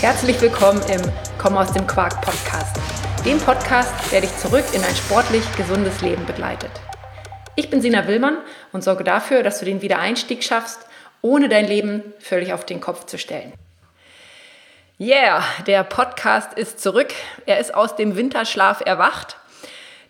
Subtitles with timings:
[0.00, 1.02] Herzlich willkommen im
[1.36, 2.76] Komm aus dem Quark Podcast,
[3.26, 6.70] dem Podcast, der dich zurück in ein sportlich gesundes Leben begleitet.
[7.56, 8.38] Ich bin Sina Willmann
[8.72, 10.86] und sorge dafür, dass du den Wiedereinstieg schaffst,
[11.20, 13.52] ohne dein Leben völlig auf den Kopf zu stellen.
[14.98, 17.12] Yeah, der Podcast ist zurück.
[17.44, 19.36] Er ist aus dem Winterschlaf erwacht.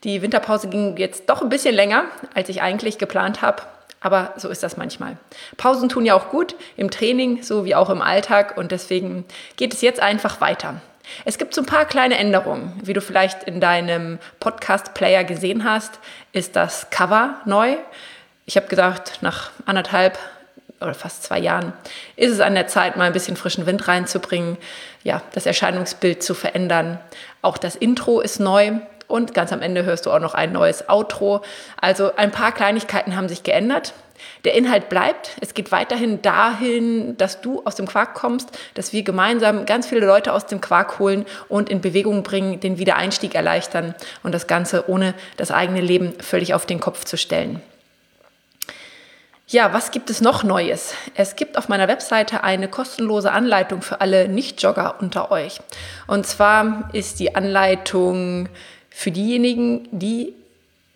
[0.05, 2.05] Die Winterpause ging jetzt doch ein bisschen länger,
[2.35, 3.63] als ich eigentlich geplant habe.
[4.01, 5.17] Aber so ist das manchmal.
[5.57, 8.57] Pausen tun ja auch gut im Training, so wie auch im Alltag.
[8.57, 9.25] Und deswegen
[9.57, 10.81] geht es jetzt einfach weiter.
[11.25, 12.81] Es gibt so ein paar kleine Änderungen.
[12.83, 15.99] Wie du vielleicht in deinem Podcast-Player gesehen hast,
[16.33, 17.77] ist das Cover neu.
[18.45, 20.19] Ich habe gesagt, nach anderthalb
[20.81, 21.73] oder fast zwei Jahren
[22.17, 24.59] ist es an der Zeit, mal ein bisschen frischen Wind reinzubringen,
[25.05, 27.01] ja, das Erscheinungsbild zu verändern.
[27.43, 28.73] Auch das Intro ist neu.
[29.09, 31.43] Und ganz am Ende hörst du auch noch ein neues Outro.
[31.81, 33.95] Also ein paar Kleinigkeiten haben sich geändert.
[34.45, 35.33] Der Inhalt bleibt.
[35.41, 40.07] Es geht weiterhin dahin, dass du aus dem Quark kommst, dass wir gemeinsam ganz viele
[40.07, 44.89] Leute aus dem Quark holen und in Bewegung bringen, den Wiedereinstieg erleichtern und das Ganze
[44.89, 47.61] ohne das eigene Leben völlig auf den Kopf zu stellen.
[49.49, 50.93] Ja, was gibt es noch Neues?
[51.15, 55.61] Es gibt auf meiner Webseite eine kostenlose Anleitung für alle Nicht-Jogger unter euch.
[56.09, 58.49] Und zwar ist die Anleitung
[58.99, 60.33] für diejenigen, die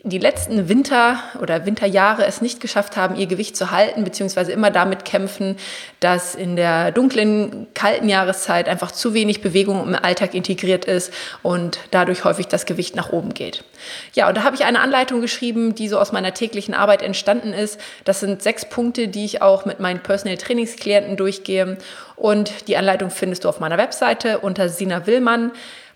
[0.04, 4.70] die letzten Winter oder Winterjahre es nicht geschafft haben, ihr Gewicht zu halten, beziehungsweise immer
[4.70, 5.56] damit kämpfen,
[6.00, 11.78] dass in der dunklen, kalten Jahreszeit einfach zu wenig Bewegung im Alltag integriert ist und
[11.90, 13.64] dadurch häufig das Gewicht nach oben geht.
[14.14, 17.52] Ja, und da habe ich eine Anleitung geschrieben, die so aus meiner täglichen Arbeit entstanden
[17.52, 17.78] ist.
[18.06, 21.76] Das sind sechs Punkte, die ich auch mit meinen Personal Trainingsklienten durchgehe.
[22.16, 25.52] Und die Anleitung findest du auf meiner Webseite unter Sina Willmann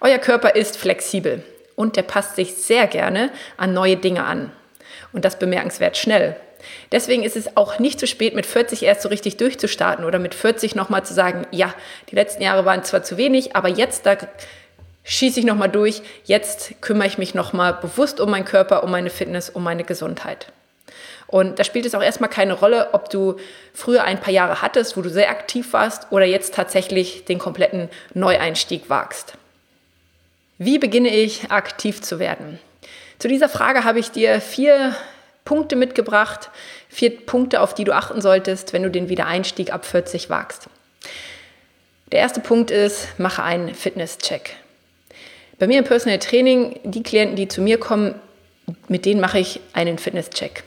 [0.00, 1.42] Euer Körper ist flexibel
[1.74, 4.52] und der passt sich sehr gerne an neue Dinge an.
[5.12, 6.36] Und das bemerkenswert schnell.
[6.92, 10.34] Deswegen ist es auch nicht zu spät, mit 40 erst so richtig durchzustarten oder mit
[10.34, 11.74] 40 nochmal zu sagen, ja,
[12.10, 14.16] die letzten Jahre waren zwar zu wenig, aber jetzt da
[15.04, 19.10] schieße ich nochmal durch, jetzt kümmere ich mich nochmal bewusst um meinen Körper, um meine
[19.10, 20.48] Fitness, um meine Gesundheit.
[21.26, 23.36] Und da spielt es auch erstmal keine Rolle, ob du
[23.74, 27.88] früher ein paar Jahre hattest, wo du sehr aktiv warst oder jetzt tatsächlich den kompletten
[28.14, 29.34] Neueinstieg wagst.
[30.58, 32.58] Wie beginne ich aktiv zu werden?
[33.20, 34.94] Zu dieser Frage habe ich dir vier
[35.44, 36.50] Punkte mitgebracht,
[36.88, 40.68] vier Punkte, auf die du achten solltest, wenn du den Wiedereinstieg ab 40 wagst.
[42.10, 44.56] Der erste Punkt ist, mache einen Fitness-Check.
[45.60, 48.16] Bei mir im Personal Training, die Klienten, die zu mir kommen,
[48.88, 50.64] mit denen mache ich einen Fitness-Check.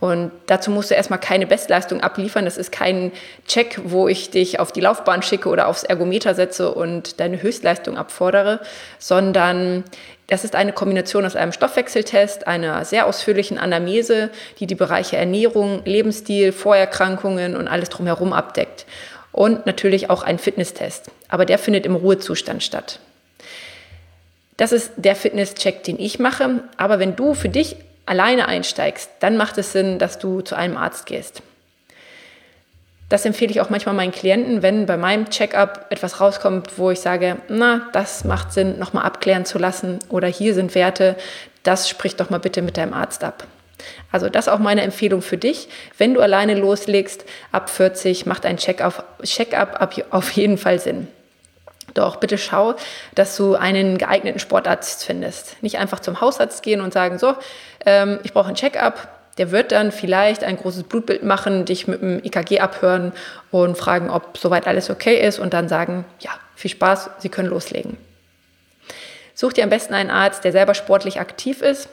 [0.00, 2.44] Und dazu musst du erstmal keine Bestleistung abliefern.
[2.44, 3.10] Das ist kein
[3.46, 7.98] Check, wo ich dich auf die Laufbahn schicke oder aufs Ergometer setze und deine Höchstleistung
[7.98, 8.60] abfordere,
[8.98, 9.84] sondern
[10.28, 15.82] das ist eine Kombination aus einem Stoffwechseltest, einer sehr ausführlichen Anamnese, die die Bereiche Ernährung,
[15.84, 18.86] Lebensstil, Vorerkrankungen und alles drumherum abdeckt.
[19.32, 21.10] Und natürlich auch ein Fitnesstest.
[21.28, 23.00] Aber der findet im Ruhezustand statt.
[24.56, 26.62] Das ist der Fitnesscheck, den ich mache.
[26.76, 27.76] Aber wenn du für dich
[28.08, 31.42] alleine einsteigst, dann macht es Sinn, dass du zu einem Arzt gehst.
[33.08, 37.00] Das empfehle ich auch manchmal meinen Klienten, wenn bei meinem Checkup etwas rauskommt, wo ich
[37.00, 41.16] sage, na, das macht Sinn, nochmal abklären zu lassen oder hier sind Werte,
[41.62, 43.46] das sprich doch mal bitte mit deinem Arzt ab.
[44.12, 45.68] Also das ist auch meine Empfehlung für dich.
[45.96, 49.56] Wenn du alleine loslegst, ab 40 macht ein Check-up Check
[50.10, 51.08] auf jeden Fall Sinn.
[51.94, 52.74] Doch bitte schau,
[53.14, 55.62] dass du einen geeigneten Sportarzt findest.
[55.62, 57.34] Nicht einfach zum Hausarzt gehen und sagen, so,
[57.86, 59.08] ähm, ich brauche einen Check-up.
[59.38, 63.12] Der wird dann vielleicht ein großes Blutbild machen, dich mit dem EKG abhören
[63.50, 67.48] und fragen, ob soweit alles okay ist und dann sagen, ja, viel Spaß, Sie können
[67.48, 67.96] loslegen.
[69.34, 71.88] Such dir am besten einen Arzt, der selber sportlich aktiv ist.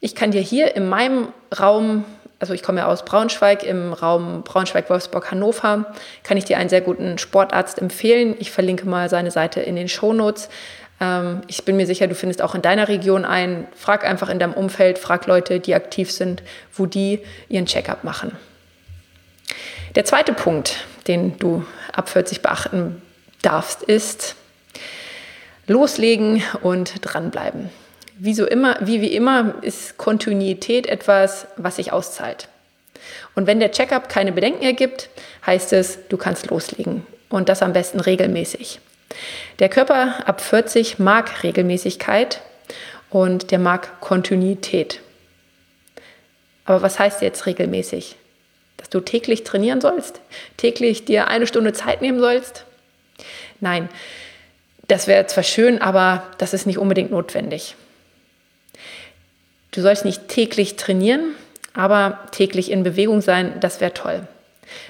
[0.00, 1.28] Ich kann dir hier in meinem
[1.58, 2.04] Raum
[2.40, 5.86] also ich komme ja aus Braunschweig, im Raum Braunschweig-Wolfsburg-Hannover,
[6.22, 8.36] kann ich dir einen sehr guten Sportarzt empfehlen.
[8.38, 10.48] Ich verlinke mal seine Seite in den Shownotes.
[11.00, 13.66] Ähm, ich bin mir sicher, du findest auch in deiner Region einen.
[13.74, 16.42] Frag einfach in deinem Umfeld, frag Leute, die aktiv sind,
[16.72, 18.36] wo die ihren Checkup machen.
[19.96, 23.02] Der zweite Punkt, den du ab 40 beachten
[23.42, 24.36] darfst, ist
[25.66, 27.70] loslegen und dranbleiben
[28.18, 32.48] wie so immer, wie wie immer ist Kontinuität etwas, was sich auszahlt.
[33.34, 35.08] Und wenn der Checkup keine Bedenken ergibt,
[35.46, 37.06] heißt es, du kannst loslegen.
[37.30, 38.80] und das am besten regelmäßig.
[39.58, 42.40] Der Körper ab 40 mag Regelmäßigkeit
[43.10, 45.00] und der mag Kontinuität.
[46.64, 48.16] Aber was heißt jetzt regelmäßig?
[48.76, 50.20] Dass du täglich trainieren sollst?
[50.56, 52.64] Täglich dir eine Stunde Zeit nehmen sollst?
[53.60, 53.88] Nein,
[54.86, 57.74] das wäre zwar schön, aber das ist nicht unbedingt notwendig.
[59.70, 61.34] Du sollst nicht täglich trainieren,
[61.74, 64.26] aber täglich in Bewegung sein, das wäre toll.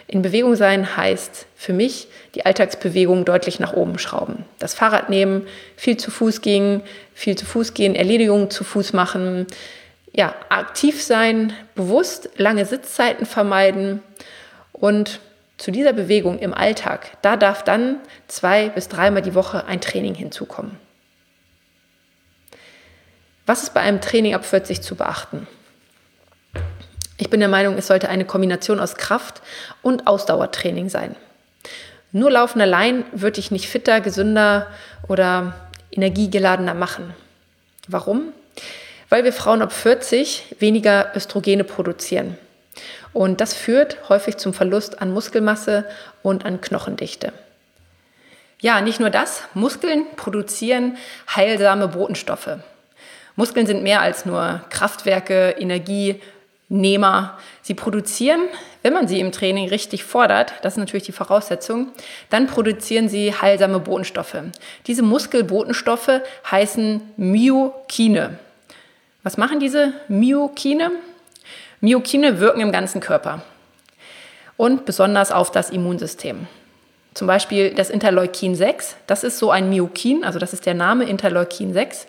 [0.07, 4.45] In Bewegung sein heißt für mich die Alltagsbewegung deutlich nach oben schrauben.
[4.59, 5.47] Das Fahrrad nehmen,
[5.77, 6.83] viel zu Fuß gehen,
[7.15, 9.47] viel zu Fuß gehen, Erledigungen zu Fuß machen,
[10.13, 14.03] ja, aktiv sein, bewusst lange Sitzzeiten vermeiden
[14.73, 15.21] und
[15.59, 17.97] zu dieser Bewegung im Alltag, da darf dann
[18.29, 20.88] zwei bis dreimal die Woche ein Training hinzukommen.
[23.49, 25.47] Was ist bei einem Training ab 40 zu beachten?
[27.17, 29.41] Ich bin der Meinung, es sollte eine Kombination aus Kraft
[29.81, 31.17] und Ausdauertraining sein.
[32.13, 34.67] Nur Laufen allein wird dich nicht fitter, gesünder
[35.09, 35.55] oder
[35.91, 37.15] energiegeladener machen.
[37.87, 38.35] Warum?
[39.09, 42.37] Weil wir Frauen ab 40 weniger Östrogene produzieren.
[43.15, 45.87] Und das führt häufig zum Verlust an Muskelmasse
[46.23, 47.33] und an Knochendichte.
[48.61, 50.99] Ja, nicht nur das, Muskeln produzieren
[51.35, 52.59] heilsame Botenstoffe.
[53.39, 56.21] Muskeln sind mehr als nur Kraftwerke, Energie,
[56.69, 57.39] Nehmer.
[57.63, 58.41] Sie produzieren,
[58.83, 61.93] wenn man sie im Training richtig fordert, das ist natürlich die Voraussetzung,
[62.31, 64.39] dann produzieren sie heilsame Botenstoffe.
[64.89, 66.21] Diese Muskelbotenstoffe
[66.51, 68.41] heißen Myokine.
[69.23, 70.91] Was machen diese Myokine?
[71.81, 73.43] Myokine wirken im ganzen Körper
[74.57, 76.49] und besonders auf das Immunsystem.
[77.15, 81.05] Zum Beispiel das Interleukin 6, das ist so ein Myokin, also das ist der Name
[81.05, 82.09] Interleukin 6.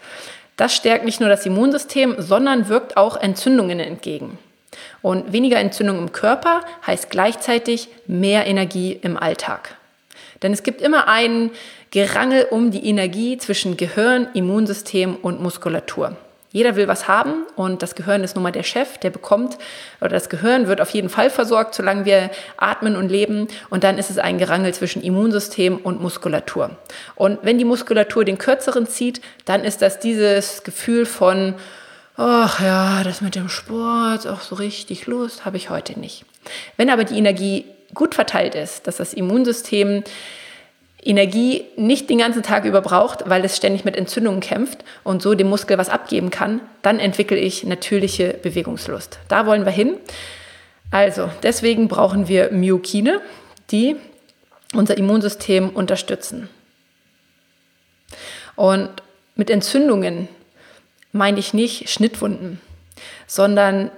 [0.60, 4.38] Das stärkt nicht nur das Immunsystem, sondern wirkt auch Entzündungen entgegen.
[5.02, 9.78] Und weniger Entzündung im Körper heißt gleichzeitig mehr Energie im Alltag.
[10.42, 11.52] Denn es gibt immer ein
[11.92, 16.18] Gerangel um die Energie zwischen Gehirn, Immunsystem und Muskulatur.
[16.52, 19.60] Jeder will was haben und das Gehirn ist nun mal der Chef, der bekommt,
[20.02, 23.48] oder das Gehirn wird auf jeden Fall versorgt, solange wir atmen und leben.
[23.70, 26.72] Und dann ist es ein Gerangel zwischen Immunsystem und Muskulatur.
[27.14, 31.54] Und wenn die Muskulatur den kürzeren zieht, dann ist das dieses Gefühl von,
[32.18, 36.26] ach ja, das mit dem Sport, auch so richtig Lust habe ich heute nicht.
[36.78, 40.04] Wenn aber die Energie gut verteilt ist, dass das Immunsystem
[41.04, 45.34] Energie nicht den ganzen Tag über braucht, weil es ständig mit Entzündungen kämpft und so
[45.34, 49.20] dem Muskel was abgeben kann, dann entwickle ich natürliche Bewegungslust.
[49.28, 49.96] Da wollen wir hin.
[50.92, 53.22] Also, deswegen brauchen wir Myokine,
[53.72, 53.96] die
[54.74, 56.50] unser Immunsystem unterstützen.
[58.56, 58.90] Und
[59.36, 60.28] mit Entzündungen
[61.12, 62.60] meine ich nicht Schnittwunden,
[63.26, 63.92] sondern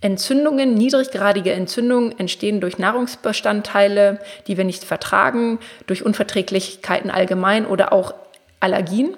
[0.00, 8.14] Entzündungen, niedriggradige Entzündungen entstehen durch Nahrungsbestandteile, die wir nicht vertragen, durch Unverträglichkeiten allgemein oder auch
[8.60, 9.14] Allergien.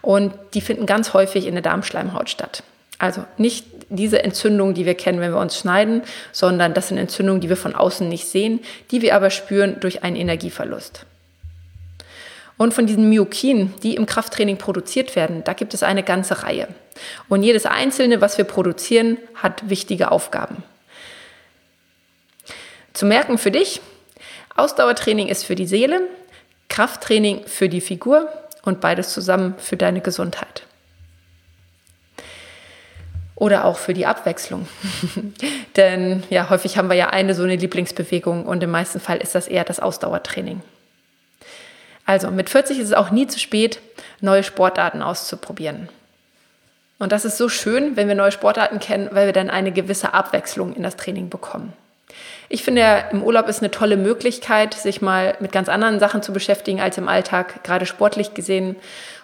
[0.00, 2.62] Und die finden ganz häufig in der Darmschleimhaut statt.
[2.98, 7.40] Also nicht diese Entzündungen, die wir kennen, wenn wir uns schneiden, sondern das sind Entzündungen,
[7.40, 8.60] die wir von außen nicht sehen,
[8.92, 11.04] die wir aber spüren durch einen Energieverlust.
[12.58, 16.68] Und von diesen Myokinen, die im Krafttraining produziert werden, da gibt es eine ganze Reihe.
[17.28, 20.62] Und jedes einzelne, was wir produzieren, hat wichtige Aufgaben.
[22.92, 23.80] Zu merken für dich,
[24.54, 26.02] Ausdauertraining ist für die Seele,
[26.68, 28.28] Krafttraining für die Figur
[28.62, 30.64] und beides zusammen für deine Gesundheit.
[33.34, 34.68] Oder auch für die Abwechslung.
[35.76, 39.34] Denn ja, häufig haben wir ja eine so eine Lieblingsbewegung und im meisten Fall ist
[39.34, 40.60] das eher das Ausdauertraining.
[42.04, 43.80] Also mit 40 ist es auch nie zu spät,
[44.20, 45.88] neue Sportarten auszuprobieren.
[47.02, 50.14] Und das ist so schön, wenn wir neue Sportarten kennen, weil wir dann eine gewisse
[50.14, 51.72] Abwechslung in das Training bekommen.
[52.48, 56.32] Ich finde, im Urlaub ist eine tolle Möglichkeit, sich mal mit ganz anderen Sachen zu
[56.32, 58.76] beschäftigen als im Alltag, gerade sportlich gesehen.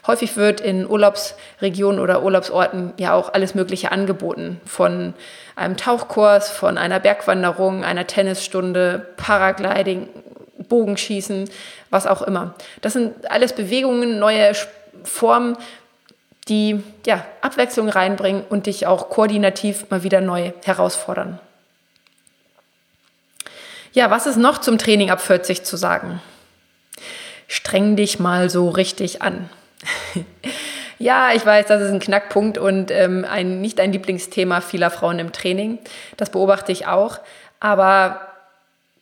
[0.08, 4.61] Häufig wird in Urlaubsregionen oder Urlaubsorten ja auch alles Mögliche angeboten.
[4.66, 5.14] Von
[5.54, 10.08] einem Tauchkurs, von einer Bergwanderung, einer Tennisstunde, Paragliding,
[10.68, 11.49] Bogenschießen,
[11.90, 12.54] was auch immer.
[12.80, 14.50] Das sind alles Bewegungen, neue
[15.04, 15.56] Formen,
[16.48, 21.38] die ja, Abwechslung reinbringen und dich auch koordinativ mal wieder neu herausfordern.
[23.92, 26.20] Ja, was ist noch zum Training ab 40 zu sagen?
[27.46, 29.48] Streng dich mal so richtig an.
[30.98, 35.18] ja, ich weiß, das ist ein Knackpunkt und ähm, ein, nicht ein Lieblingsthema vieler Frauen
[35.18, 35.78] im Training.
[36.16, 37.18] Das beobachte ich auch.
[37.60, 38.20] Aber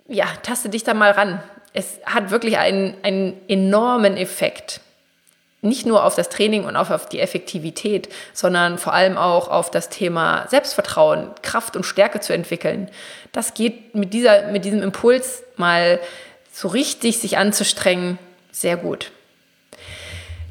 [0.08, 1.42] ja, taste dich da mal ran
[1.76, 4.80] es hat wirklich einen, einen enormen Effekt.
[5.62, 9.70] Nicht nur auf das Training und auf, auf die Effektivität, sondern vor allem auch auf
[9.70, 12.90] das Thema Selbstvertrauen, Kraft und Stärke zu entwickeln.
[13.32, 15.98] Das geht mit, dieser, mit diesem Impuls mal
[16.52, 18.18] so richtig sich anzustrengen,
[18.52, 19.10] sehr gut.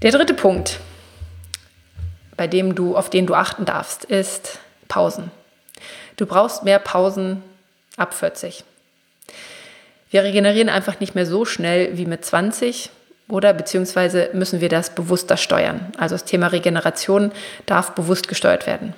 [0.01, 0.79] Der dritte Punkt,
[2.35, 5.31] bei dem du, auf den du achten darfst, ist Pausen.
[6.17, 7.43] Du brauchst mehr Pausen
[7.97, 8.63] ab 40.
[10.09, 12.89] Wir regenerieren einfach nicht mehr so schnell wie mit 20
[13.27, 15.91] oder beziehungsweise müssen wir das bewusster steuern.
[15.97, 17.31] Also das Thema Regeneration
[17.65, 18.93] darf bewusst gesteuert werden.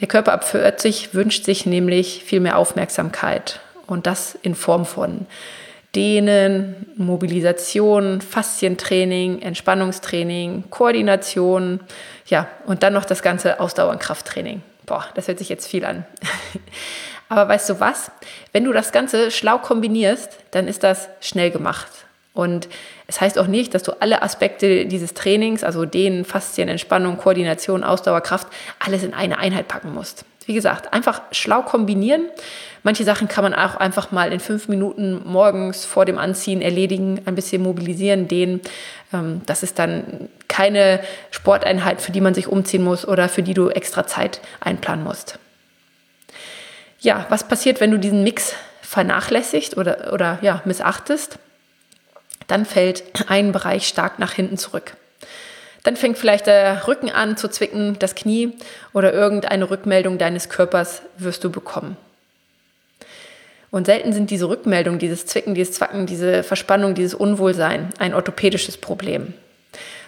[0.00, 5.26] Der Körper ab 40 wünscht sich nämlich viel mehr Aufmerksamkeit und das in Form von
[5.94, 11.80] Dehnen, Mobilisation, Faszientraining, Entspannungstraining, Koordination,
[12.26, 14.62] ja, und dann noch das ganze Ausdauer- und Krafttraining.
[14.84, 16.04] Boah, das hört sich jetzt viel an.
[17.28, 18.10] Aber weißt du was?
[18.52, 21.88] Wenn du das Ganze schlau kombinierst, dann ist das schnell gemacht.
[22.38, 22.68] Und
[23.08, 27.82] es heißt auch nicht, dass du alle Aspekte dieses Trainings, also Dehnen, Faszien, Entspannung, Koordination,
[27.82, 28.46] Ausdauer, Kraft,
[28.78, 30.24] alles in eine Einheit packen musst.
[30.46, 32.26] Wie gesagt, einfach schlau kombinieren.
[32.84, 37.22] Manche Sachen kann man auch einfach mal in fünf Minuten morgens vor dem Anziehen erledigen,
[37.24, 38.60] ein bisschen mobilisieren, dehnen.
[39.12, 41.00] Ähm, das ist dann keine
[41.32, 45.40] Sporteinheit, für die man sich umziehen muss oder für die du extra Zeit einplanen musst.
[47.00, 51.40] Ja, was passiert, wenn du diesen Mix vernachlässigt oder, oder ja, missachtest?
[52.48, 54.94] Dann fällt ein Bereich stark nach hinten zurück.
[55.84, 58.52] Dann fängt vielleicht der Rücken an zu zwicken, das Knie
[58.92, 61.96] oder irgendeine Rückmeldung deines Körpers wirst du bekommen.
[63.70, 68.78] Und selten sind diese Rückmeldungen, dieses Zwicken, dieses Zwacken, diese Verspannung, dieses Unwohlsein ein orthopädisches
[68.78, 69.34] Problem,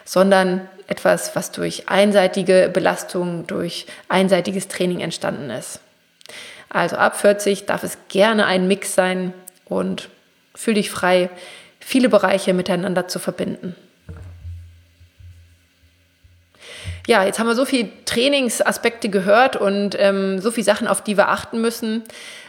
[0.04, 5.80] sondern etwas, was durch einseitige Belastung, durch einseitiges Training entstanden ist.
[6.68, 9.35] Also ab 40 darf es gerne ein Mix sein
[9.66, 10.09] und
[10.54, 11.28] fühl dich frei,
[11.90, 13.75] viele Bereiche miteinander zu verbinden.
[17.09, 21.16] Ja, jetzt haben wir so viele Trainingsaspekte gehört und ähm, so viele Sachen, auf die
[21.16, 22.04] wir achten müssen.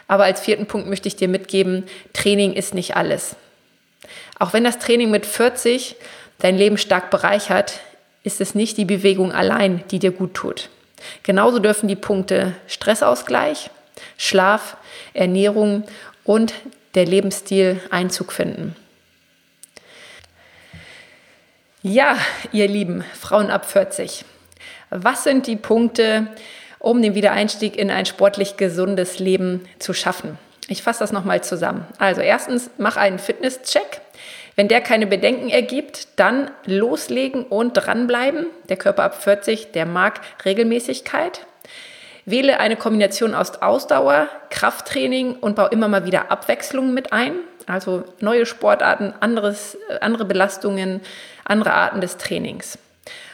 [0.08, 3.36] Aber als vierten Punkt möchte ich dir mitgeben, Training ist nicht alles.
[4.38, 5.96] Auch wenn das Training mit 40
[6.38, 7.80] dein Leben stark bereichert,
[8.22, 10.70] ist es nicht die Bewegung allein, die dir gut tut.
[11.24, 13.72] Genauso dürfen die Punkte Stressausgleich,
[14.20, 14.78] Schlaf,
[15.16, 15.86] Ernährung
[16.26, 16.54] und
[16.94, 18.76] der Lebensstil Einzug finden.
[21.84, 22.16] Ja,
[22.52, 24.24] ihr lieben Frauen ab 40,
[24.92, 26.28] was sind die Punkte,
[26.78, 30.38] um den Wiedereinstieg in ein sportlich gesundes Leben zu schaffen?
[30.68, 31.88] Ich fasse das nochmal zusammen.
[31.98, 34.02] Also erstens, mach einen Fitnesscheck.
[34.56, 38.46] Wenn der keine Bedenken ergibt, dann loslegen und dranbleiben.
[38.70, 41.48] Der Körper ab 40, der mag Regelmäßigkeit.
[42.26, 47.34] Wähle eine Kombination aus Ausdauer, Krafttraining und bau immer mal wieder Abwechslungen mit ein.
[47.72, 51.00] Also neue Sportarten, anderes, äh, andere Belastungen,
[51.46, 52.78] andere Arten des Trainings.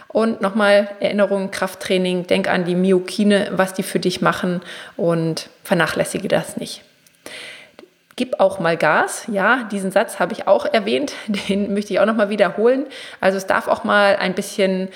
[0.08, 4.62] Und nochmal Erinnerung, Krafttraining, denk an die Myokine, was die für dich machen
[4.96, 6.84] und vernachlässige das nicht.
[8.16, 9.24] Gib auch mal Gas.
[9.28, 11.14] Ja, diesen Satz habe ich auch erwähnt,
[11.50, 12.86] den möchte ich auch nochmal wiederholen.
[13.20, 14.90] Also es darf auch mal ein bisschen,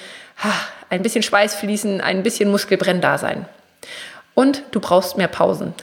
[0.92, 3.48] ein bisschen Schweiß fließen, ein bisschen Muskelbrenn da sein.
[4.36, 5.74] Und du brauchst mehr Pausen.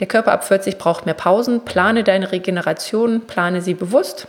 [0.00, 1.64] Der Körper ab 40 braucht mehr Pausen.
[1.64, 4.26] Plane deine Regeneration, plane sie bewusst.